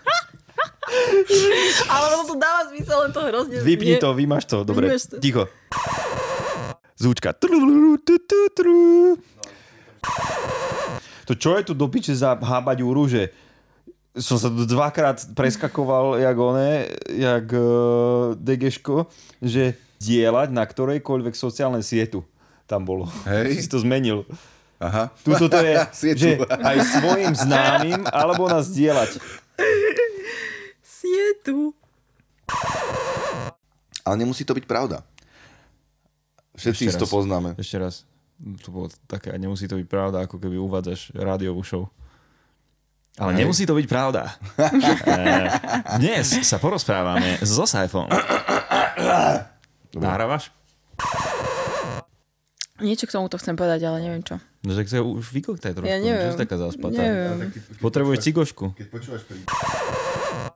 Ale 1.89 2.05
ono 2.15 2.25
to 2.27 2.37
dáva 2.37 2.63
zmysel, 2.73 2.97
len 3.07 3.11
to 3.13 3.21
hrozne 3.25 3.57
Vypni 3.63 3.97
znie. 3.97 4.03
to, 4.03 4.09
vymaš 4.15 4.45
to. 4.47 4.59
Dobre, 4.65 4.93
Vymaž 4.93 5.03
to. 5.09 5.17
ticho. 5.19 5.45
Zúčka. 6.99 7.31
To 11.29 11.33
čo 11.37 11.61
je 11.61 11.63
tu 11.69 11.73
do 11.77 11.87
piče 11.87 12.17
za 12.17 12.33
hábať 12.35 12.79
úru, 12.81 13.05
že 13.05 13.29
som 14.17 14.41
sa 14.41 14.49
tu 14.51 14.65
dvakrát 14.67 15.21
preskakoval 15.37 16.19
jak 16.19 16.37
one, 16.41 16.89
jak 17.13 17.47
uh, 17.53 18.35
Degeško, 18.35 19.07
že 19.39 19.77
dielať 20.01 20.51
na 20.51 20.65
ktorejkoľvek 20.65 21.35
sociálnej 21.37 21.85
sietu 21.85 22.25
tam 22.65 22.83
bolo. 22.85 23.07
Hej. 23.29 23.55
Si 23.63 23.69
to 23.71 23.79
zmenil. 23.79 24.25
Aha. 24.79 25.11
Tuto 25.27 25.51
to 25.51 25.59
je, 25.59 25.75
že 26.23 26.31
aj 26.47 26.77
svojim 26.99 27.35
známym, 27.35 28.07
alebo 28.09 28.47
nás 28.47 28.71
dielať. 28.71 29.19
Sietu. 31.29 31.77
Ale 34.01 34.17
nemusí 34.17 34.49
to 34.49 34.57
byť 34.57 34.65
pravda. 34.65 35.05
Všetci 36.57 36.89
Ešte 36.89 36.93
si 36.97 37.01
to 37.01 37.05
raz. 37.05 37.13
poznáme. 37.13 37.51
Ešte 37.61 37.77
raz. 37.77 37.95
To 38.65 38.69
bolo 38.73 38.87
také, 39.05 39.37
nemusí 39.37 39.69
to 39.69 39.77
byť 39.77 39.85
pravda, 39.85 40.25
ako 40.25 40.41
keby 40.41 40.57
uvádzaš 40.57 41.13
rádiovú 41.13 41.61
show. 41.61 41.85
Ale 43.21 43.35
Hej. 43.37 43.45
nemusí 43.45 43.69
to 43.69 43.77
byť 43.77 43.87
pravda. 43.91 44.33
Eh, 45.09 46.01
Dnes 46.01 46.25
sa 46.47 46.57
porozprávame 46.57 47.37
so 47.45 47.69
Saifom. 47.69 48.09
Nahrávaš? 49.93 50.49
Niečo 52.79 53.11
k 53.11 53.13
tomuto 53.13 53.37
chcem 53.43 53.59
povedať, 53.59 53.91
ale 53.91 53.99
neviem 54.01 54.23
čo. 54.23 54.39
No, 54.63 54.71
že 54.71 54.87
sa 54.87 55.03
už 55.03 55.35
vykoktaj 55.35 55.75
trošku. 55.75 55.91
Ja 55.91 55.99
neviem. 55.99 56.31
Čo 56.31 56.39
si 56.39 56.43
taká 56.47 56.57
zaspatá? 56.63 56.95
Neviem. 57.03 57.51
Potrebuješ 57.83 58.19
cigošku. 58.23 58.71
Keď 58.79 58.87
počúvaš 58.87 59.23
pri... 59.27 59.43